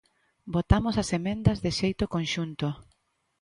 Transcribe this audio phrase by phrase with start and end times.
[0.55, 2.67] Votamos as emendas de xeito conxunto.